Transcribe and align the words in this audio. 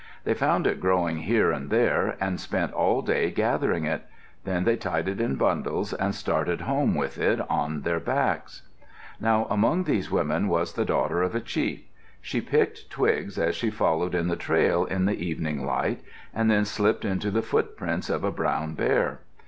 They 0.23 0.33
found 0.33 0.65
it 0.65 0.79
growing 0.79 1.17
here 1.19 1.51
and 1.51 1.69
there, 1.69 2.17
and 2.19 2.39
spent 2.39 2.73
all 2.73 3.03
day 3.03 3.29
gathering 3.29 3.85
it. 3.85 4.01
Then 4.45 4.63
they 4.63 4.75
tied 4.75 5.07
it 5.07 5.21
in 5.21 5.35
bundles 5.35 5.93
and 5.93 6.15
started 6.15 6.61
home 6.61 6.95
with 6.95 7.19
it 7.19 7.39
on 7.51 7.81
their 7.83 7.99
backs. 7.99 8.63
Now 9.19 9.45
among 9.51 9.83
these 9.83 10.09
women 10.09 10.47
was 10.47 10.73
the 10.73 10.85
daughter 10.85 11.21
of 11.21 11.35
a 11.35 11.39
chief. 11.39 11.83
She 12.19 12.41
picked 12.41 12.89
twigs 12.89 13.37
as 13.37 13.55
she 13.55 13.69
followed 13.69 14.15
in 14.15 14.27
the 14.27 14.35
trail 14.35 14.85
in 14.85 15.05
the 15.05 15.23
evening 15.23 15.63
light, 15.67 16.01
and 16.33 16.49
then 16.49 16.65
slipped 16.65 17.05
into 17.05 17.29
the 17.29 17.43
footprints 17.43 18.09
of 18.09 18.23
a 18.23 18.31
brown 18.31 18.73
bear. 18.73 19.19